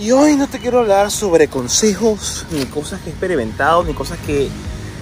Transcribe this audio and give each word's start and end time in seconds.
Y 0.00 0.12
hoy 0.12 0.36
no 0.36 0.46
te 0.46 0.60
quiero 0.60 0.78
hablar 0.78 1.10
sobre 1.10 1.48
consejos, 1.48 2.46
ni 2.52 2.66
cosas 2.66 3.00
que 3.00 3.08
he 3.08 3.10
experimentado, 3.10 3.82
ni 3.82 3.94
cosas 3.94 4.16
que, 4.24 4.48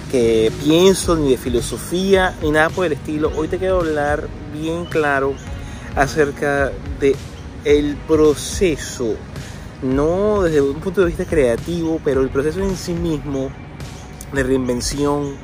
que 0.09 0.51
pienso, 0.63 1.15
ni 1.15 1.29
de 1.29 1.37
filosofía, 1.37 2.35
ni 2.41 2.49
nada 2.49 2.71
por 2.71 2.87
el 2.87 2.93
estilo. 2.93 3.31
Hoy 3.35 3.47
te 3.47 3.59
quiero 3.59 3.81
hablar 3.81 4.27
bien 4.51 4.85
claro 4.85 5.35
acerca 5.95 6.71
de 6.99 7.15
el 7.63 7.95
proceso, 8.07 9.13
no 9.83 10.41
desde 10.41 10.61
un 10.61 10.79
punto 10.79 11.01
de 11.01 11.07
vista 11.07 11.25
creativo, 11.25 12.01
pero 12.03 12.23
el 12.23 12.29
proceso 12.29 12.61
en 12.61 12.75
sí 12.75 12.93
mismo 12.93 13.51
de 14.33 14.41
reinvención, 14.41 15.35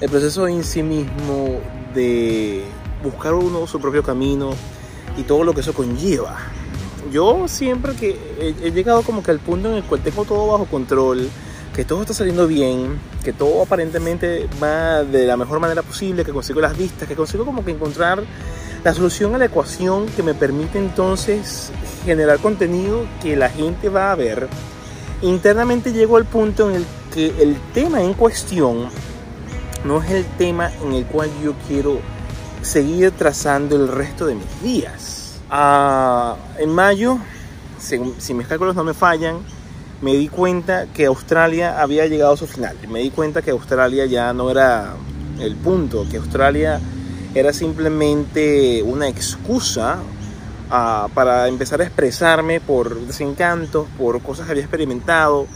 el 0.00 0.10
proceso 0.10 0.46
en 0.46 0.62
sí 0.62 0.84
mismo 0.84 1.58
de 1.92 2.62
buscar 3.02 3.34
uno 3.34 3.66
su 3.66 3.80
propio 3.80 4.04
camino 4.04 4.50
y 5.18 5.24
todo 5.24 5.42
lo 5.42 5.54
que 5.54 5.62
eso 5.62 5.74
conlleva. 5.74 6.51
Yo 7.10 7.48
siempre 7.48 7.94
que 7.94 8.18
he, 8.62 8.70
llegado 8.70 9.02
como 9.02 9.22
que 9.22 9.30
al 9.30 9.38
punto 9.38 9.68
en 9.70 9.76
el 9.76 9.84
cual 9.84 10.00
tengo 10.02 10.24
todo 10.24 10.52
bajo 10.52 10.66
control, 10.66 11.28
que 11.74 11.84
todo 11.84 12.02
está 12.02 12.14
saliendo 12.14 12.46
bien, 12.46 12.98
que 13.24 13.32
todo 13.32 13.62
aparentemente 13.62 14.48
va 14.62 15.02
de 15.02 15.26
la 15.26 15.36
mejor 15.36 15.58
manera 15.58 15.82
posible, 15.82 16.24
que 16.24 16.32
consigo 16.32 16.60
las 16.60 16.76
vistas, 16.76 17.08
que 17.08 17.16
consigo 17.16 17.44
como 17.44 17.64
que 17.64 17.72
encontrar 17.72 18.22
la 18.84 18.94
solución 18.94 19.34
a 19.34 19.38
la 19.38 19.46
ecuación 19.46 20.06
que 20.06 20.22
me 20.22 20.34
permite 20.34 20.78
entonces 20.78 21.70
generar 22.04 22.38
contenido 22.38 23.06
que 23.22 23.36
la 23.36 23.48
gente 23.48 23.88
va 23.88 24.12
a 24.12 24.14
ver. 24.14 24.48
Internamente 25.22 25.92
llego 25.92 26.16
al 26.16 26.24
punto 26.24 26.68
en 26.68 26.76
el 26.76 26.84
que 27.12 27.28
el 27.42 27.56
tema 27.74 28.02
en 28.02 28.14
cuestión 28.14 28.88
no 29.84 30.02
es 30.02 30.10
el 30.10 30.24
tema 30.36 30.70
en 30.82 30.94
el 30.94 31.04
cual 31.06 31.30
yo 31.42 31.54
quiero 31.68 32.00
seguir 32.62 33.12
trazando 33.12 33.76
el 33.76 33.88
resto 33.88 34.26
de 34.26 34.34
mis 34.36 34.62
días. 34.62 35.21
Ah, 35.54 36.34
en 36.58 36.70
mayo, 36.70 37.18
si, 37.78 37.98
mis 38.32 38.46
cálculos 38.46 38.74
no 38.74 38.84
me 38.84 38.94
fallan, 38.94 39.40
me 40.00 40.14
di 40.14 40.28
cuenta 40.28 40.86
que 40.86 41.04
Australia 41.04 41.82
había 41.82 42.06
llegado 42.06 42.32
a 42.32 42.36
su 42.38 42.46
final. 42.46 42.74
Me 42.88 43.00
di 43.00 43.10
cuenta 43.10 43.42
que 43.42 43.50
Australia 43.50 44.06
ya 44.06 44.32
no 44.32 44.50
era 44.50 44.94
el 45.38 45.54
punto, 45.56 46.06
que 46.10 46.16
Australia 46.16 46.80
era 47.34 47.52
simplemente 47.52 48.82
una 48.82 49.08
excusa 49.08 49.98
ah, 50.70 51.08
para 51.12 51.48
empezar 51.48 51.82
a 51.82 51.84
expresarme 51.84 52.62
por 52.62 52.98
desencantos, 53.06 53.88
por 53.98 54.22
cosas 54.22 54.46
que 54.46 54.52
había 54.52 54.64
experimentado, 54.64 55.46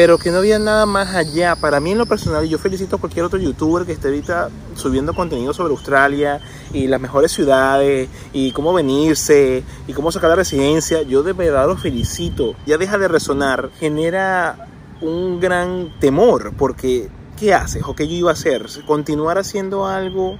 pero 0.00 0.16
que 0.16 0.30
no 0.30 0.38
había 0.38 0.58
nada 0.58 0.86
más 0.86 1.14
allá. 1.14 1.56
Para 1.56 1.78
mí 1.78 1.92
en 1.92 1.98
lo 1.98 2.06
personal, 2.06 2.48
yo 2.48 2.56
felicito 2.56 2.96
a 2.96 2.98
cualquier 2.98 3.26
otro 3.26 3.38
youtuber 3.38 3.84
que 3.84 3.92
esté 3.92 4.08
ahorita 4.08 4.48
subiendo 4.74 5.12
contenido 5.12 5.52
sobre 5.52 5.72
Australia 5.72 6.40
y 6.72 6.86
las 6.86 6.98
mejores 6.98 7.32
ciudades 7.32 8.08
y 8.32 8.50
cómo 8.52 8.72
venirse 8.72 9.62
y 9.86 9.92
cómo 9.92 10.10
sacar 10.10 10.30
la 10.30 10.36
residencia, 10.36 11.02
yo 11.02 11.22
de 11.22 11.34
verdad 11.34 11.66
lo 11.66 11.76
felicito. 11.76 12.54
Ya 12.64 12.78
deja 12.78 12.96
de 12.96 13.08
resonar, 13.08 13.68
genera 13.78 14.68
un 15.02 15.38
gran 15.38 15.92
temor 16.00 16.54
porque 16.56 17.10
¿qué 17.38 17.52
haces 17.52 17.82
o 17.84 17.94
qué 17.94 18.08
yo 18.08 18.14
iba 18.14 18.30
a 18.30 18.32
hacer? 18.32 18.68
Continuar 18.86 19.36
haciendo 19.36 19.86
algo 19.86 20.38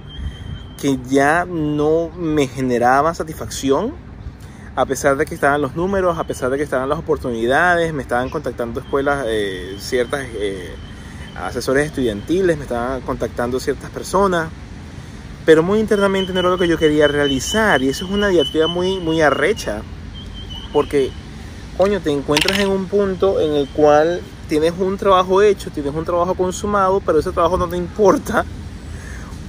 que 0.81 0.97
ya 1.07 1.45
no 1.45 2.09
me 2.17 2.47
generaba 2.47 3.13
satisfacción 3.13 3.93
a 4.75 4.85
pesar 4.85 5.17
de 5.17 5.25
que 5.25 5.35
estaban 5.35 5.61
los 5.61 5.75
números, 5.75 6.17
a 6.17 6.23
pesar 6.23 6.49
de 6.49 6.57
que 6.57 6.63
estaban 6.63 6.87
las 6.87 6.99
oportunidades, 6.99 7.93
me 7.93 8.01
estaban 8.01 8.29
contactando 8.29 8.79
escuelas, 8.79 9.25
eh, 9.27 9.75
ciertas 9.79 10.25
eh, 10.33 10.73
asesores 11.35 11.87
estudiantiles, 11.87 12.57
me 12.57 12.63
estaban 12.63 13.01
contactando 13.01 13.59
ciertas 13.59 13.89
personas, 13.89 14.49
pero 15.45 15.61
muy 15.61 15.79
internamente 15.79 16.31
no 16.31 16.39
era 16.39 16.49
lo 16.49 16.57
que 16.57 16.67
yo 16.67 16.77
quería 16.77 17.07
realizar 17.07 17.81
y 17.81 17.89
eso 17.89 18.05
es 18.05 18.11
una 18.11 18.29
diatriba 18.29 18.67
muy, 18.67 18.99
muy 18.99 19.21
arrecha, 19.21 19.81
porque, 20.71 21.11
coño, 21.77 21.99
te 21.99 22.11
encuentras 22.11 22.57
en 22.59 22.69
un 22.69 22.85
punto 22.85 23.41
en 23.41 23.53
el 23.53 23.67
cual 23.69 24.21
tienes 24.47 24.73
un 24.79 24.97
trabajo 24.97 25.41
hecho, 25.41 25.69
tienes 25.69 25.93
un 25.93 26.05
trabajo 26.05 26.33
consumado, 26.35 27.01
pero 27.05 27.19
ese 27.19 27.31
trabajo 27.31 27.57
no 27.57 27.67
te 27.67 27.75
importa 27.75 28.45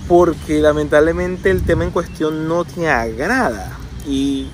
porque 0.09 0.61
lamentablemente 0.61 1.51
el 1.51 1.63
tema 1.63 1.85
en 1.85 1.91
cuestión 1.93 2.49
no 2.49 2.65
te 2.65 2.89
agrada 2.89 3.79
y 4.07 4.49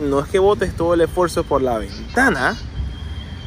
no 0.00 0.20
es 0.20 0.28
que 0.28 0.38
botes 0.38 0.76
todo 0.76 0.94
el 0.94 1.00
esfuerzo 1.02 1.44
por 1.44 1.62
la 1.62 1.78
ventana, 1.78 2.56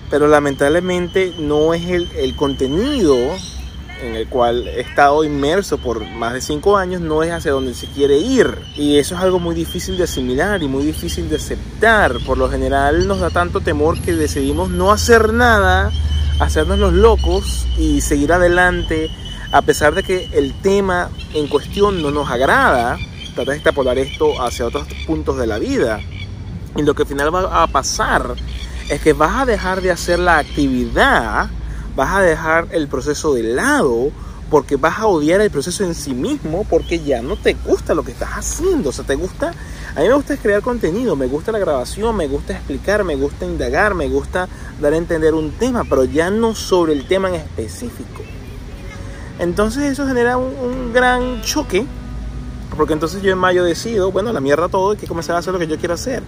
pero 0.10 0.28
lamentablemente 0.28 1.34
no 1.40 1.74
es 1.74 1.86
el, 1.86 2.36
contenido 2.36 3.16
en 4.04 4.16
el 4.16 4.28
cual 4.28 4.68
he 4.68 4.82
estado 4.82 5.24
inmerso 5.24 5.78
por 5.78 6.06
más 6.06 6.34
de 6.34 6.42
cinco 6.42 6.76
años, 6.76 7.02
no 7.02 7.24
es 7.24 7.32
hacia 7.32 7.52
donde 7.52 7.74
se 7.74 7.88
quiere 7.88 8.18
ir. 8.18 8.48
Y 8.76 8.98
eso 8.98 9.16
es 9.16 9.22
algo 9.22 9.40
muy 9.40 9.56
difícil 9.56 9.98
de 9.98 10.04
asimilar 10.04 10.62
y 10.62 10.68
muy 10.68 10.84
difícil 10.84 11.30
de 11.30 11.38
aceptar. 11.38 12.18
Por 12.26 12.38
lo 12.38 12.50
general 12.50 13.08
nos 13.08 13.20
da 13.20 13.30
tanto 13.30 13.62
temor 13.62 14.02
que 14.02 14.14
decidimos 14.14 14.70
no 14.70 14.92
hacer 14.92 15.32
nada, 15.34 15.92
hacernos 16.40 16.80
los 16.80 16.94
locos 16.94 17.68
y 17.78 18.02
seguir 18.02 18.34
adelante, 18.34 19.10
a 19.52 19.62
pesar 19.62 19.94
de 19.94 20.04
que 20.04 20.30
el 20.34 20.54
tema 20.56 21.10
en 21.34 21.48
cuestión 21.48 22.02
no 22.02 22.12
nos 22.12 22.30
agrada. 22.30 22.98
Trata 23.36 23.52
de 23.52 23.58
extrapolar 23.58 23.98
esto 23.98 24.42
hacia 24.42 24.66
otros 24.66 24.88
puntos 25.06 25.38
de 25.38 25.48
la 25.48 25.58
vida. 25.58 26.02
Y 26.76 26.84
lo 26.84 26.94
que 26.94 27.04
al 27.04 27.08
final 27.08 27.34
va 27.34 27.64
a 27.64 27.68
pasar 27.68 28.36
es 28.90 29.02
que 29.02 29.14
vas 29.14 29.42
a 29.42 29.46
dejar 29.46 29.82
de 29.82 29.92
hacer 29.92 30.20
la 30.20 30.38
actividad, 30.38 31.50
vas 31.96 32.16
a 32.16 32.22
dejar 32.22 32.68
el 32.72 32.88
proceso 32.88 33.34
de 33.34 33.44
lado, 33.44 34.12
porque 34.52 34.76
vas 34.76 35.00
a 35.00 35.08
odiar 35.08 35.40
el 35.40 35.50
proceso 35.50 35.86
en 35.86 35.96
sí 35.96 36.14
mismo, 36.14 36.66
porque 36.70 37.00
ya 37.00 37.22
no 37.22 37.38
te 37.38 37.54
gusta 37.54 37.94
lo 37.94 38.04
que 38.04 38.12
estás 38.12 38.32
haciendo. 38.32 38.90
O 38.90 38.92
sea, 38.92 39.06
te 39.06 39.16
gusta, 39.16 39.54
a 39.96 40.02
mí 40.02 40.08
me 40.10 40.14
gusta 40.14 40.36
crear 40.36 40.62
contenido, 40.62 41.16
me 41.16 41.28
gusta 41.28 41.54
la 41.54 41.60
grabación, 41.60 42.18
me 42.18 42.28
gusta 42.28 42.54
explicar, 42.54 43.06
me 43.06 43.16
gusta 43.16 43.46
indagar, 43.46 43.96
me 43.96 44.10
gusta 44.10 44.50
dar 44.82 44.92
a 44.92 44.98
entender 44.98 45.34
un 45.36 45.52
tema, 45.52 45.86
pero 45.86 46.04
ya 46.04 46.30
no 46.30 46.54
sobre 46.54 46.92
el 46.92 47.08
tema 47.08 47.30
en 47.30 47.36
específico. 47.36 48.24
Entonces 49.40 49.84
eso 49.84 50.06
genera 50.06 50.36
un, 50.36 50.92
gran 50.92 51.42
choque, 51.44 51.86
porque 52.76 52.92
entonces 52.92 53.22
yo 53.22 53.32
en 53.32 53.38
mayo 53.38 53.64
decido, 53.64 54.12
bueno, 54.12 54.34
la 54.34 54.42
mierda 54.42 54.68
todo, 54.68 54.94
y 54.94 54.98
que 54.98 55.08
comenzar 55.08 55.38
a 55.38 55.40
hacer 55.40 55.54
lo 55.54 55.60
que 55.60 55.68
yo 55.68 55.78
quiero 55.78 55.94
hacer. 55.94 56.24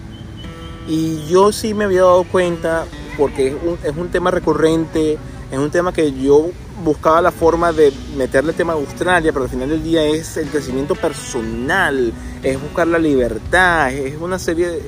Y 0.86 1.26
yo 1.26 1.52
sí 1.52 1.74
me 1.74 1.84
había 1.84 2.02
dado 2.02 2.24
cuenta, 2.24 2.84
porque 3.16 3.48
es 3.48 3.54
un, 3.54 3.78
es 3.82 3.96
un 3.96 4.10
tema 4.10 4.30
recurrente, 4.30 5.18
es 5.50 5.58
un 5.58 5.70
tema 5.70 5.92
que 5.92 6.12
yo 6.12 6.50
buscaba 6.82 7.22
la 7.22 7.30
forma 7.30 7.72
de 7.72 7.92
meterle 8.16 8.50
el 8.50 8.56
tema 8.56 8.72
a 8.72 8.76
Australia, 8.76 9.32
pero 9.32 9.44
al 9.44 9.50
final 9.50 9.68
del 9.68 9.82
día 9.82 10.04
es 10.04 10.36
el 10.36 10.48
crecimiento 10.48 10.94
personal, 10.94 12.12
es 12.42 12.60
buscar 12.60 12.86
la 12.86 12.98
libertad, 12.98 13.92
es 13.92 14.20
una 14.20 14.38
serie 14.38 14.68
de... 14.68 14.82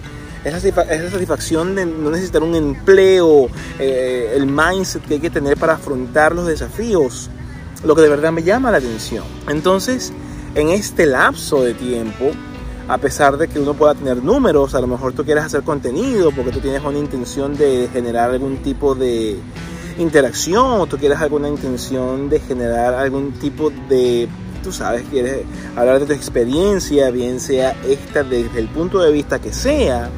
Es 0.44 0.52
la, 0.52 1.10
satisfacción 1.10 1.74
de 1.74 1.84
no 1.84 2.08
necesitar 2.08 2.40
un 2.40 2.54
empleo, 2.54 3.48
eh, 3.80 4.32
el 4.36 4.46
mindset 4.46 5.04
que 5.04 5.14
hay 5.14 5.20
que 5.20 5.30
tener 5.30 5.56
para 5.56 5.72
afrontar 5.72 6.36
los 6.36 6.46
desafíos, 6.46 7.28
lo 7.84 7.96
que 7.96 8.02
de 8.02 8.08
verdad 8.08 8.30
me 8.30 8.44
llama 8.44 8.70
la 8.70 8.78
atención. 8.78 9.24
Entonces, 9.48 10.12
en 10.54 10.68
este 10.68 11.04
lapso 11.04 11.64
de 11.64 11.74
tiempo, 11.74 12.30
a 12.88 12.98
pesar 12.98 13.36
de 13.36 13.48
que 13.48 13.58
uno 13.58 13.74
pueda 13.74 13.94
tener 13.94 14.22
números, 14.22 14.74
a 14.74 14.80
lo 14.80 14.86
mejor 14.86 15.12
tú 15.12 15.24
quieres 15.24 15.44
hacer 15.44 15.62
contenido 15.62 16.30
porque 16.30 16.52
tú 16.52 16.60
tienes 16.60 16.82
una 16.84 16.98
intención 16.98 17.56
de 17.56 17.88
generar 17.92 18.30
algún 18.30 18.58
tipo 18.58 18.94
de 18.94 19.38
interacción 19.98 20.80
o 20.80 20.86
tú 20.86 20.96
quieres 20.96 21.18
alguna 21.18 21.48
intención 21.48 22.28
de 22.28 22.38
generar 22.38 22.94
algún 22.94 23.32
tipo 23.32 23.70
de, 23.88 24.28
tú 24.62 24.72
sabes, 24.72 25.04
quieres 25.10 25.44
hablar 25.74 25.98
de 25.98 26.06
tu 26.06 26.12
experiencia, 26.12 27.10
bien 27.10 27.40
sea 27.40 27.74
esta 27.88 28.22
desde 28.22 28.60
el 28.60 28.68
punto 28.68 29.00
de 29.00 29.10
vista 29.10 29.40
que 29.40 29.52
sea, 29.52 30.08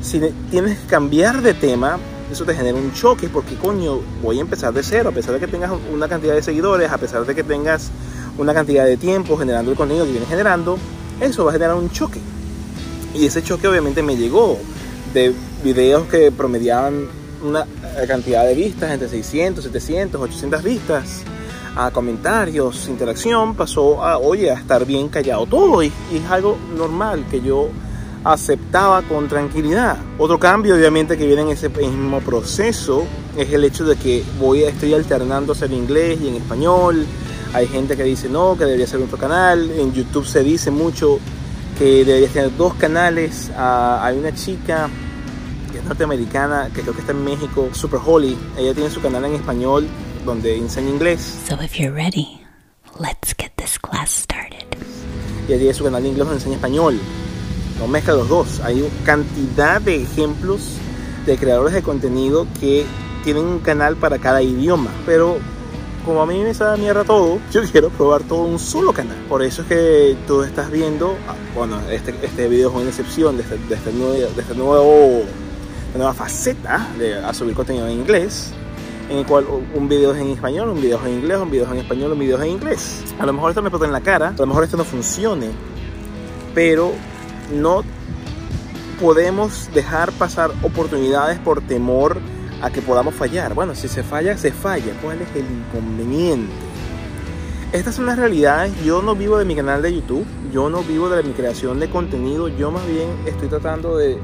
si 0.00 0.20
tienes 0.50 0.78
que 0.78 0.86
cambiar 0.86 1.42
de 1.42 1.54
tema, 1.54 1.98
eso 2.30 2.44
te 2.44 2.54
genera 2.54 2.76
un 2.76 2.92
choque 2.92 3.28
porque 3.28 3.56
coño, 3.56 4.00
voy 4.22 4.38
a 4.38 4.42
empezar 4.42 4.72
de 4.72 4.84
cero, 4.84 5.08
a 5.08 5.12
pesar 5.12 5.34
de 5.34 5.40
que 5.40 5.48
tengas 5.48 5.72
una 5.92 6.06
cantidad 6.06 6.34
de 6.34 6.42
seguidores, 6.42 6.92
a 6.92 6.98
pesar 6.98 7.26
de 7.26 7.34
que 7.34 7.42
tengas 7.42 7.90
una 8.38 8.54
cantidad 8.54 8.84
de 8.84 8.96
tiempo 8.96 9.36
generando 9.36 9.72
el 9.72 9.76
contenido 9.76 10.04
que 10.04 10.12
vienes 10.12 10.28
generando, 10.28 10.78
eso 11.20 11.44
va 11.44 11.50
a 11.50 11.52
generar 11.54 11.76
un 11.76 11.90
choque. 11.90 12.20
Y 13.14 13.26
ese 13.26 13.42
choque 13.42 13.66
obviamente 13.68 14.02
me 14.02 14.16
llegó 14.16 14.58
de 15.14 15.34
videos 15.64 16.06
que 16.08 16.30
promediaban 16.30 17.08
una 17.42 17.66
cantidad 18.06 18.44
de 18.44 18.54
vistas, 18.54 18.90
entre 18.90 19.08
600, 19.08 19.64
700, 19.64 20.20
800 20.20 20.62
vistas, 20.62 21.22
a 21.76 21.90
comentarios, 21.90 22.88
interacción, 22.88 23.54
pasó 23.54 24.02
a, 24.02 24.18
oye, 24.18 24.50
a 24.50 24.54
estar 24.54 24.84
bien 24.86 25.08
callado 25.08 25.46
todo. 25.46 25.82
Y, 25.82 25.92
es 26.12 26.30
algo 26.30 26.56
normal 26.76 27.24
que 27.30 27.40
yo 27.40 27.68
aceptaba 28.24 29.02
con 29.02 29.28
tranquilidad. 29.28 29.98
Otro 30.18 30.38
cambio, 30.38 30.74
obviamente, 30.74 31.16
que 31.16 31.26
viene 31.26 31.42
en 31.42 31.48
ese 31.48 31.68
mismo 31.68 32.20
proceso 32.20 33.04
es 33.36 33.52
el 33.52 33.64
hecho 33.64 33.84
de 33.84 33.96
que 33.96 34.24
voy, 34.40 34.64
estoy 34.64 34.94
alternando 34.94 35.52
hacer 35.52 35.70
inglés 35.70 36.18
y 36.20 36.28
en 36.28 36.34
español 36.36 37.06
hay 37.52 37.66
gente 37.66 37.96
que 37.96 38.04
dice 38.04 38.28
no, 38.28 38.56
que 38.56 38.64
debería 38.64 38.86
ser 38.86 39.00
otro 39.00 39.18
canal. 39.18 39.70
En 39.70 39.92
YouTube 39.92 40.26
se 40.26 40.42
dice 40.42 40.70
mucho 40.70 41.18
que 41.78 42.04
debería 42.04 42.28
tener 42.28 42.56
dos 42.56 42.74
canales. 42.74 43.50
Ah, 43.56 44.00
hay 44.02 44.18
una 44.18 44.34
chica 44.34 44.88
que 45.70 45.78
es 45.78 45.84
norteamericana, 45.84 46.70
que 46.74 46.82
creo 46.82 46.94
que 46.94 47.00
está 47.00 47.12
en 47.12 47.24
México, 47.24 47.68
Super 47.72 48.00
Holly. 48.04 48.36
Ella 48.56 48.74
tiene 48.74 48.90
su 48.90 49.00
canal 49.00 49.24
en 49.24 49.34
español 49.34 49.86
donde 50.24 50.56
enseña 50.56 50.90
inglés. 50.90 51.38
So 51.48 51.62
if 51.62 51.74
you're 51.74 51.94
ready, 51.94 52.40
let's 52.98 53.34
get 53.36 53.52
this 53.56 53.78
class 53.78 54.10
started. 54.10 54.64
Y 55.48 55.52
ella 55.52 55.58
tiene 55.58 55.74
su 55.74 55.84
canal 55.84 56.02
en 56.02 56.08
inglés 56.08 56.26
donde 56.26 56.40
enseña 56.40 56.56
español. 56.56 56.98
No 57.78 57.86
mezcla 57.86 58.14
los 58.14 58.28
dos. 58.28 58.60
Hay 58.60 58.88
cantidad 59.04 59.80
de 59.80 60.02
ejemplos 60.02 60.62
de 61.26 61.36
creadores 61.36 61.74
de 61.74 61.82
contenido 61.82 62.46
que 62.60 62.86
tienen 63.24 63.44
un 63.44 63.58
canal 63.58 63.96
para 63.96 64.18
cada 64.18 64.40
idioma, 64.42 64.90
pero 65.04 65.38
como 66.06 66.22
a 66.22 66.26
mí 66.26 66.38
me 66.38 66.54
sabe 66.54 66.78
mierda 66.78 67.02
todo, 67.02 67.40
yo 67.50 67.62
quiero 67.64 67.90
probar 67.90 68.22
todo 68.22 68.44
un 68.44 68.60
solo 68.60 68.92
canal. 68.92 69.16
Por 69.28 69.42
eso 69.42 69.62
es 69.62 69.68
que 69.68 70.16
tú 70.26 70.42
estás 70.44 70.70
viendo, 70.70 71.16
ah, 71.28 71.34
bueno, 71.54 71.80
este, 71.90 72.14
este 72.22 72.46
video 72.46 72.70
es 72.70 72.76
una 72.76 72.88
excepción 72.88 73.36
de 73.36 73.42
este, 73.42 73.58
de 73.58 73.74
este 73.74 73.92
nuevo, 73.92 74.14
de 74.14 74.40
este 74.40 74.54
nuevo, 74.54 75.22
nueva 75.96 76.14
faceta 76.14 76.86
de 76.96 77.16
a 77.16 77.34
subir 77.34 77.54
contenido 77.54 77.88
en 77.88 77.98
inglés, 77.98 78.52
en 79.10 79.18
el 79.18 79.26
cual 79.26 79.46
un 79.74 79.88
video 79.88 80.14
es 80.14 80.20
en 80.20 80.28
español, 80.28 80.68
un 80.68 80.80
video 80.80 80.98
es 80.98 81.06
en 81.06 81.12
inglés, 81.14 81.38
un 81.38 81.50
video 81.50 81.64
es 81.66 81.72
en 81.72 81.78
español, 81.78 82.12
un 82.12 82.18
video 82.20 82.36
es 82.36 82.44
en 82.44 82.50
inglés. 82.50 83.04
A 83.18 83.26
lo 83.26 83.32
mejor 83.32 83.50
esto 83.50 83.62
me 83.62 83.68
explota 83.68 83.86
en 83.86 83.92
la 83.92 84.00
cara, 84.00 84.28
a 84.28 84.38
lo 84.38 84.46
mejor 84.46 84.62
esto 84.62 84.76
no 84.76 84.84
funcione, 84.84 85.48
pero 86.54 86.92
no 87.52 87.82
podemos 89.00 89.70
dejar 89.74 90.12
pasar 90.12 90.52
oportunidades 90.62 91.40
por 91.40 91.62
temor 91.62 92.20
a 92.62 92.70
que 92.70 92.82
podamos 92.82 93.14
fallar. 93.14 93.54
Bueno, 93.54 93.74
si 93.74 93.88
se 93.88 94.02
falla, 94.02 94.36
se 94.36 94.52
falla. 94.52 94.92
¿Cuál 95.02 95.22
es 95.22 95.28
el 95.34 95.44
inconveniente? 95.44 96.52
Estas 97.72 97.96
son 97.96 98.06
las 98.06 98.18
realidades. 98.18 98.72
Yo 98.84 99.02
no 99.02 99.14
vivo 99.14 99.38
de 99.38 99.44
mi 99.44 99.54
canal 99.54 99.82
de 99.82 99.94
YouTube. 99.94 100.24
Yo 100.52 100.70
no 100.70 100.82
vivo 100.82 101.08
de 101.08 101.22
mi 101.22 101.32
creación 101.32 101.80
de 101.80 101.90
contenido. 101.90 102.48
Yo 102.48 102.70
más 102.70 102.86
bien 102.86 103.08
estoy 103.26 103.48
tratando 103.48 103.96
de 103.96 104.18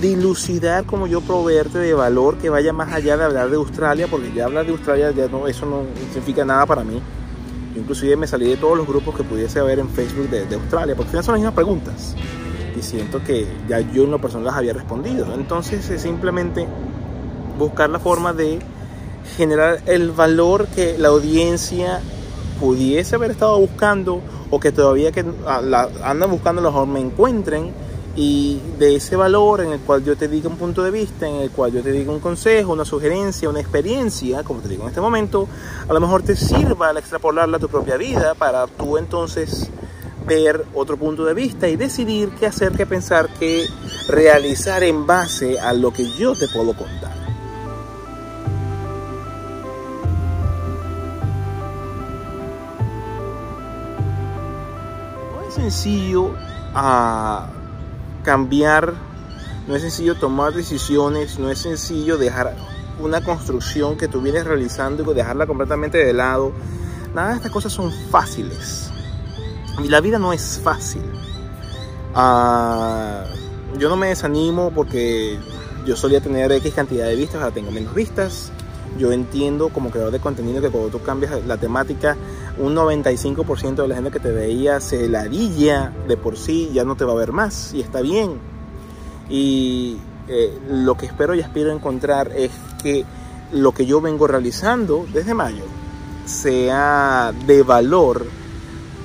dilucidar 0.00 0.84
como 0.84 1.06
yo 1.06 1.20
proveerte 1.20 1.78
de 1.78 1.94
valor 1.94 2.36
que 2.38 2.50
vaya 2.50 2.72
más 2.72 2.92
allá 2.92 3.16
de 3.16 3.24
hablar 3.24 3.50
de 3.50 3.56
Australia, 3.56 4.06
porque 4.10 4.32
ya 4.32 4.44
hablar 4.44 4.66
de 4.66 4.72
Australia 4.72 5.10
ya 5.10 5.28
no, 5.28 5.48
eso 5.48 5.66
no 5.66 5.82
significa 6.12 6.44
nada 6.44 6.66
para 6.66 6.84
mí. 6.84 7.00
Yo 7.74 7.80
inclusive 7.80 8.16
me 8.16 8.26
salí 8.26 8.48
de 8.48 8.56
todos 8.56 8.76
los 8.76 8.86
grupos 8.86 9.16
que 9.16 9.24
pudiese 9.24 9.58
haber 9.58 9.78
en 9.78 9.88
Facebook 9.88 10.28
de, 10.28 10.54
Australia, 10.54 10.94
porque 10.94 11.10
son 11.10 11.34
las 11.34 11.40
mismas 11.40 11.54
preguntas. 11.54 12.14
Y 12.78 12.82
siento 12.82 13.22
que 13.24 13.46
ya 13.68 13.80
yo 13.80 14.04
en 14.04 14.10
lo 14.10 14.20
personal 14.20 14.46
las 14.46 14.56
había 14.56 14.74
respondido. 14.74 15.32
Entonces 15.34 15.88
es 15.88 16.02
simplemente 16.02 16.66
buscar 17.58 17.90
la 17.90 17.98
forma 17.98 18.32
de 18.32 18.58
generar 19.36 19.80
el 19.86 20.10
valor 20.12 20.66
que 20.68 20.96
la 20.98 21.08
audiencia 21.08 22.00
pudiese 22.60 23.16
haber 23.16 23.32
estado 23.32 23.58
buscando 23.58 24.20
o 24.50 24.60
que 24.60 24.72
todavía 24.72 25.12
que 25.12 25.24
la, 25.24 25.88
andan 26.04 26.30
buscando 26.30 26.60
a 26.60 26.64
lo 26.64 26.70
mejor 26.70 26.86
me 26.86 27.00
encuentren 27.00 27.72
y 28.14 28.60
de 28.78 28.96
ese 28.96 29.14
valor 29.14 29.60
en 29.60 29.72
el 29.72 29.80
cual 29.80 30.02
yo 30.02 30.16
te 30.16 30.26
diga 30.26 30.48
un 30.48 30.56
punto 30.56 30.82
de 30.82 30.90
vista, 30.90 31.28
en 31.28 31.36
el 31.36 31.50
cual 31.50 31.72
yo 31.72 31.82
te 31.82 31.92
diga 31.92 32.10
un 32.10 32.20
consejo, 32.20 32.72
una 32.72 32.86
sugerencia, 32.86 33.48
una 33.48 33.60
experiencia, 33.60 34.42
como 34.42 34.60
te 34.60 34.68
digo 34.68 34.84
en 34.84 34.88
este 34.88 35.02
momento, 35.02 35.46
a 35.86 35.92
lo 35.92 36.00
mejor 36.00 36.22
te 36.22 36.34
sirva 36.34 36.88
al 36.88 36.96
extrapolarla 36.96 37.58
a 37.58 37.60
tu 37.60 37.68
propia 37.68 37.98
vida 37.98 38.34
para 38.34 38.66
tú 38.66 38.96
entonces 38.96 39.68
ver 40.26 40.64
otro 40.74 40.96
punto 40.96 41.24
de 41.24 41.34
vista 41.34 41.68
y 41.68 41.76
decidir 41.76 42.30
qué 42.40 42.46
hacer, 42.46 42.72
qué 42.72 42.86
pensar, 42.86 43.28
qué 43.38 43.66
realizar 44.08 44.82
en 44.82 45.06
base 45.06 45.60
a 45.60 45.74
lo 45.74 45.92
que 45.92 46.10
yo 46.18 46.34
te 46.34 46.48
puedo 46.48 46.74
contar. 46.74 47.15
Sencillo 55.70 56.30
a 56.74 57.48
cambiar, 58.22 58.94
no 59.66 59.74
es 59.74 59.82
sencillo 59.82 60.14
tomar 60.14 60.52
decisiones, 60.52 61.40
no 61.40 61.50
es 61.50 61.58
sencillo 61.58 62.18
dejar 62.18 62.54
una 63.00 63.20
construcción 63.22 63.96
que 63.96 64.06
tú 64.06 64.20
vienes 64.20 64.44
realizando 64.44 65.10
y 65.10 65.14
dejarla 65.14 65.46
completamente 65.46 65.98
de 65.98 66.12
lado. 66.12 66.52
Nada 67.14 67.30
de 67.30 67.36
estas 67.36 67.50
cosas 67.50 67.72
son 67.72 67.92
fáciles. 68.10 68.90
Y 69.82 69.88
la 69.88 70.00
vida 70.00 70.18
no 70.20 70.32
es 70.32 70.60
fácil. 70.62 71.02
Uh, 72.14 73.76
yo 73.76 73.88
no 73.88 73.96
me 73.96 74.08
desanimo 74.08 74.70
porque 74.70 75.38
yo 75.84 75.96
solía 75.96 76.20
tener 76.20 76.52
X 76.52 76.74
cantidad 76.74 77.06
de 77.06 77.16
vistas, 77.16 77.42
ahora 77.42 77.52
tengo 77.52 77.72
menos 77.72 77.92
vistas. 77.92 78.52
Yo 78.98 79.10
entiendo 79.10 79.68
como 79.70 79.90
creador 79.90 80.12
de 80.12 80.20
contenido 80.20 80.62
que 80.62 80.70
cuando 80.70 80.90
tú 80.90 81.02
cambias 81.02 81.44
la 81.44 81.56
temática, 81.56 82.16
un 82.58 82.74
95% 82.74 83.74
de 83.74 83.88
la 83.88 83.94
gente 83.96 84.10
que 84.10 84.20
te 84.20 84.32
veía 84.32 84.80
se 84.80 85.08
ladilla 85.08 85.92
de 86.08 86.16
por 86.16 86.36
sí, 86.36 86.70
ya 86.72 86.84
no 86.84 86.96
te 86.96 87.04
va 87.04 87.12
a 87.12 87.16
ver 87.16 87.32
más 87.32 87.72
y 87.74 87.80
está 87.80 88.00
bien. 88.00 88.38
Y 89.28 89.98
eh, 90.28 90.58
lo 90.68 90.96
que 90.96 91.06
espero 91.06 91.34
y 91.34 91.40
aspiro 91.40 91.70
a 91.70 91.74
encontrar 91.74 92.32
es 92.36 92.50
que 92.82 93.04
lo 93.52 93.72
que 93.72 93.86
yo 93.86 94.00
vengo 94.00 94.26
realizando 94.26 95.06
desde 95.12 95.34
mayo 95.34 95.64
sea 96.24 97.32
de 97.46 97.62
valor 97.62 98.26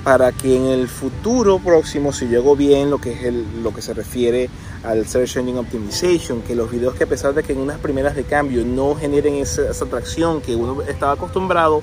para 0.02 0.32
que 0.32 0.56
en 0.56 0.66
el 0.66 0.88
futuro 0.88 1.60
próximo, 1.60 2.12
si 2.12 2.26
llego 2.26 2.56
bien 2.56 2.90
lo 2.90 2.98
que 2.98 3.12
es 3.12 3.22
el, 3.22 3.62
lo 3.62 3.72
que 3.72 3.82
se 3.82 3.94
refiere 3.94 4.50
al 4.82 5.06
Search 5.06 5.36
Engine 5.36 5.60
Optimization, 5.60 6.42
que 6.42 6.56
los 6.56 6.70
videos 6.70 6.94
que 6.94 7.04
a 7.04 7.06
pesar 7.06 7.34
de 7.34 7.44
que 7.44 7.52
en 7.52 7.60
unas 7.60 7.78
primeras 7.78 8.16
de 8.16 8.24
cambio 8.24 8.64
no 8.64 8.96
generen 8.96 9.36
esa, 9.36 9.70
esa 9.70 9.84
atracción 9.84 10.40
que 10.40 10.56
uno 10.56 10.82
estaba 10.82 11.12
acostumbrado, 11.12 11.82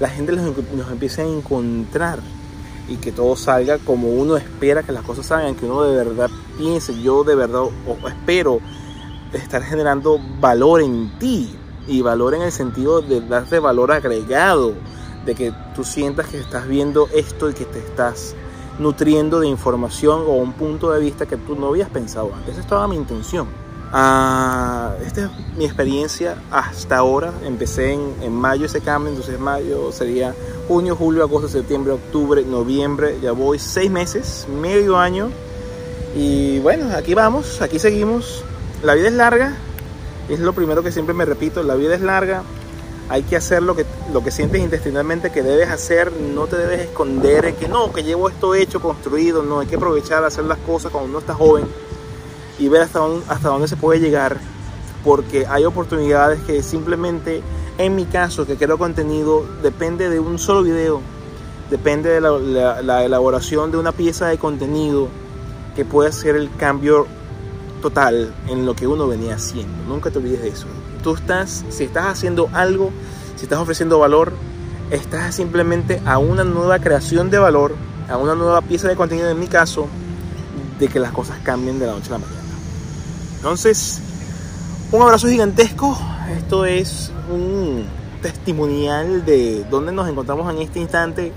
la 0.00 0.08
gente 0.08 0.32
los, 0.32 0.44
nos 0.44 0.90
empiece 0.90 1.22
a 1.22 1.26
encontrar 1.26 2.20
y 2.88 2.96
que 2.96 3.12
todo 3.12 3.36
salga 3.36 3.78
como 3.78 4.08
uno 4.08 4.36
espera 4.36 4.82
que 4.82 4.92
las 4.92 5.02
cosas 5.02 5.26
salgan, 5.26 5.54
que 5.54 5.66
uno 5.66 5.82
de 5.82 5.96
verdad 5.96 6.30
piense, 6.58 7.00
yo 7.00 7.24
de 7.24 7.34
verdad 7.34 7.64
espero 8.06 8.60
estar 9.32 9.62
generando 9.62 10.20
valor 10.40 10.82
en 10.82 11.18
ti 11.18 11.54
y 11.86 12.02
valor 12.02 12.34
en 12.34 12.42
el 12.42 12.52
sentido 12.52 13.02
de 13.02 13.20
darte 13.20 13.58
valor 13.58 13.92
agregado 13.92 14.74
de 15.24 15.34
que 15.34 15.52
tú 15.74 15.84
sientas 15.84 16.28
que 16.28 16.38
estás 16.38 16.68
viendo 16.68 17.08
esto 17.14 17.48
y 17.50 17.54
que 17.54 17.64
te 17.64 17.78
estás 17.78 18.34
nutriendo 18.78 19.40
de 19.40 19.48
información 19.48 20.22
o 20.26 20.32
un 20.32 20.52
punto 20.52 20.90
de 20.90 21.00
vista 21.00 21.26
que 21.26 21.36
tú 21.36 21.54
no 21.56 21.68
habías 21.68 21.88
pensado 21.88 22.34
antes. 22.34 22.52
Esa 22.52 22.60
es 22.60 22.66
toda 22.66 22.86
mi 22.88 22.96
intención. 22.96 23.63
Uh, 23.94 24.90
esta 25.06 25.26
es 25.26 25.30
mi 25.56 25.64
experiencia 25.64 26.34
hasta 26.50 26.96
ahora. 26.96 27.32
Empecé 27.44 27.92
en, 27.92 28.12
en, 28.22 28.32
mayo 28.32 28.66
ese 28.66 28.80
cambio, 28.80 29.10
entonces 29.10 29.38
mayo 29.38 29.92
sería 29.92 30.34
junio, 30.66 30.96
julio, 30.96 31.22
agosto, 31.22 31.48
septiembre, 31.48 31.92
octubre, 31.92 32.42
noviembre. 32.42 33.18
Ya 33.22 33.30
voy 33.30 33.60
seis 33.60 33.92
meses, 33.92 34.48
medio 34.48 34.98
año. 34.98 35.30
Y 36.16 36.58
bueno, 36.58 36.92
aquí 36.96 37.14
vamos, 37.14 37.62
aquí 37.62 37.78
seguimos. 37.78 38.44
La 38.82 38.94
vida 38.94 39.06
es 39.06 39.14
larga, 39.14 39.54
es 40.28 40.40
lo 40.40 40.52
primero 40.54 40.82
que 40.82 40.90
siempre 40.90 41.14
me 41.14 41.24
repito, 41.24 41.62
la 41.62 41.76
vida 41.76 41.94
es 41.94 42.00
larga 42.00 42.42
hay 43.08 43.22
que 43.22 43.36
hacer 43.36 43.62
lo 43.62 43.76
que, 43.76 43.84
lo 44.14 44.24
que 44.24 44.30
sientes 44.30 44.62
intestinalmente 44.62 45.30
que 45.30 45.42
debes 45.42 45.68
hacer, 45.68 46.10
no 46.10 46.46
te 46.46 46.56
debes 46.56 46.80
esconder 46.80 47.54
que 47.54 47.68
no, 47.68 47.92
que 47.92 48.02
llevo 48.02 48.30
esto 48.30 48.54
hecho, 48.54 48.80
construido, 48.80 49.42
no, 49.42 49.60
hay 49.60 49.66
que 49.66 49.76
aprovechar, 49.76 50.24
hacer 50.24 50.44
las 50.44 50.58
cosas 50.58 50.90
cuando 50.90 51.10
uno 51.10 51.18
está 51.18 51.34
joven 51.34 51.66
y 52.58 52.68
ver 52.68 52.82
hasta 52.82 53.48
dónde, 53.48 53.68
se 53.68 53.76
puede 53.76 54.00
llegar, 54.00 54.38
porque 55.04 55.46
hay 55.46 55.64
oportunidades 55.64 56.40
que 56.42 56.62
simplemente, 56.62 57.42
en 57.78 57.96
mi 57.96 58.04
caso, 58.06 58.46
que 58.46 58.56
creo 58.56 58.78
contenido, 58.78 59.44
depende 59.62 60.08
de 60.08 60.20
un 60.20 60.38
solo 60.38 60.62
video, 60.62 61.00
depende 61.70 62.10
de 62.10 62.20
la, 62.20 62.30
la, 62.30 62.82
la 62.82 63.04
elaboración 63.04 63.70
de 63.70 63.78
una 63.78 63.92
pieza 63.92 64.28
de 64.28 64.38
contenido 64.38 65.08
que 65.74 65.84
puede 65.84 66.10
hacer 66.10 66.36
el 66.36 66.54
cambio 66.56 67.06
total 67.82 68.34
en 68.48 68.64
lo 68.64 68.74
que 68.74 68.86
uno 68.86 69.06
venía 69.06 69.34
haciendo. 69.34 69.74
Nunca 69.86 70.10
te 70.10 70.18
olvides 70.18 70.40
de 70.40 70.48
eso. 70.48 70.66
Tú 71.02 71.14
estás, 71.14 71.64
si 71.68 71.84
estás 71.84 72.06
haciendo 72.06 72.48
algo, 72.52 72.90
si 73.36 73.44
estás 73.44 73.58
ofreciendo 73.58 73.98
valor, 73.98 74.32
estás 74.90 75.34
simplemente 75.34 76.00
a 76.06 76.18
una 76.18 76.44
nueva 76.44 76.78
creación 76.78 77.30
de 77.30 77.38
valor, 77.38 77.74
a 78.08 78.16
una 78.16 78.34
nueva 78.34 78.62
pieza 78.62 78.88
de 78.88 78.96
contenido, 78.96 79.28
en 79.28 79.38
mi 79.38 79.48
caso, 79.48 79.86
de 80.78 80.88
que 80.88 80.98
las 80.98 81.12
cosas 81.12 81.38
cambien 81.42 81.78
de 81.78 81.86
la 81.86 81.92
noche 81.92 82.08
a 82.08 82.12
la 82.12 82.18
mañana. 82.18 82.43
Entonces, 83.44 84.00
un 84.90 85.02
abrazo 85.02 85.28
gigantesco. 85.28 85.98
Esto 86.34 86.64
es 86.64 87.12
un 87.30 87.84
testimonial 88.22 89.22
de 89.26 89.66
dónde 89.70 89.92
nos 89.92 90.08
encontramos 90.08 90.50
en 90.50 90.62
este 90.62 90.80
instante. 90.80 91.30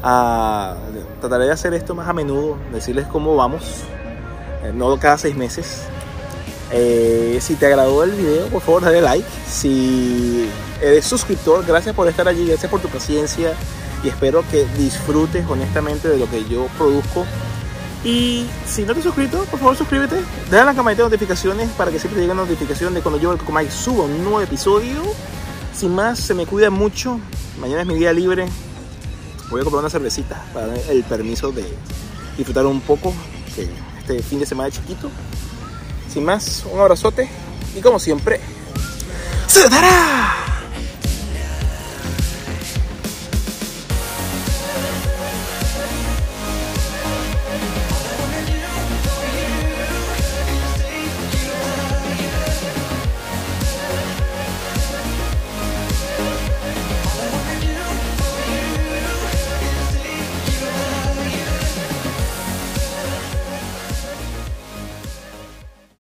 Trataré 0.00 1.44
de 1.44 1.52
hacer 1.52 1.74
esto 1.74 1.94
más 1.94 2.08
a 2.08 2.14
menudo, 2.14 2.56
decirles 2.72 3.06
cómo 3.08 3.36
vamos, 3.36 3.64
eh, 4.64 4.72
no 4.74 4.98
cada 4.98 5.18
seis 5.18 5.36
meses. 5.36 5.82
Eh, 6.72 7.36
si 7.42 7.56
te 7.56 7.66
agradó 7.66 8.02
el 8.02 8.12
video, 8.12 8.46
por 8.46 8.62
favor 8.62 8.84
dale 8.84 9.02
like. 9.02 9.28
Si 9.46 10.48
eres 10.80 11.04
suscriptor, 11.04 11.66
gracias 11.66 11.94
por 11.94 12.08
estar 12.08 12.26
allí, 12.26 12.46
gracias 12.46 12.70
por 12.70 12.80
tu 12.80 12.88
paciencia 12.88 13.52
y 14.02 14.08
espero 14.08 14.42
que 14.50 14.64
disfrutes 14.78 15.44
honestamente 15.46 16.08
de 16.08 16.16
lo 16.16 16.30
que 16.30 16.46
yo 16.46 16.66
produzco. 16.78 17.26
Y 18.06 18.46
si 18.64 18.82
no 18.82 18.92
te 18.92 19.00
has 19.00 19.04
suscrito, 19.04 19.44
por 19.46 19.58
favor 19.58 19.76
suscríbete, 19.76 20.22
dale 20.48 20.62
a 20.62 20.64
la 20.66 20.74
campanita 20.74 21.02
de 21.02 21.08
notificaciones 21.08 21.68
para 21.70 21.90
que 21.90 21.98
siempre 21.98 22.14
te 22.14 22.20
llegue 22.20 22.32
una 22.34 22.42
notificación 22.42 22.94
de 22.94 23.00
cuando 23.00 23.20
yo, 23.20 23.32
el 23.32 23.38
Cocomai, 23.38 23.68
suba 23.68 24.04
un 24.04 24.22
nuevo 24.22 24.40
episodio. 24.40 25.02
Sin 25.74 25.92
más, 25.92 26.20
se 26.20 26.32
me 26.32 26.46
cuida 26.46 26.70
mucho. 26.70 27.18
Mañana 27.58 27.80
es 27.80 27.86
mi 27.88 27.96
día 27.96 28.12
libre. 28.12 28.46
Voy 29.50 29.60
a 29.60 29.64
comprar 29.64 29.80
una 29.80 29.90
cervecita 29.90 30.40
para 30.54 30.68
dar 30.68 30.78
el 30.88 31.02
permiso 31.02 31.50
de 31.50 31.64
disfrutar 32.36 32.64
un 32.66 32.80
poco 32.80 33.12
de 33.56 33.68
este 33.98 34.22
fin 34.22 34.38
de 34.38 34.46
semana 34.46 34.70
chiquito. 34.70 35.10
Sin 36.08 36.24
más, 36.24 36.64
un 36.72 36.78
abrazote 36.78 37.28
y 37.76 37.80
como 37.80 37.98
siempre, 37.98 38.40
¡se 39.48 39.68
dará! 39.68 40.45